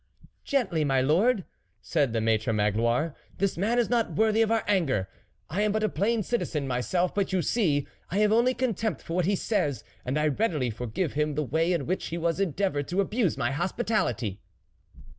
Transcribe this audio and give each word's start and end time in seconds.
"Gently, 0.43 0.83
my 0.83 0.99
lord!" 0.99 1.45
said 1.93 2.11
the 2.11 2.21
Maitre 2.21 2.51
Magloire, 2.51 3.13
"this 3.37 3.55
man 3.55 3.77
is 3.77 3.87
not 3.87 4.15
worthy 4.15 4.43
our 4.43 4.63
anger. 4.67 5.07
I 5.47 5.61
am 5.61 5.71
but 5.71 5.83
a 5.83 5.89
plain 5.89 6.23
citizen 6.23 6.67
myself, 6.67 7.13
but 7.13 7.31
you 7.31 7.43
see, 7.43 7.85
I 8.09 8.17
have 8.17 8.31
only 8.33 8.55
contempt 8.55 9.03
for 9.03 9.13
what 9.13 9.27
he 9.27 9.35
says, 9.35 9.83
and 10.03 10.17
I 10.17 10.29
readily 10.29 10.71
forgive 10.71 11.13
him 11.13 11.35
the 11.35 11.43
way 11.45 11.71
in 11.71 11.85
which 11.85 12.07
he 12.07 12.15
has 12.15 12.39
endeavoured 12.39 12.87
to 12.87 12.99
abuse 13.01 13.37
my 13.37 13.51
hospitality." 13.51 14.41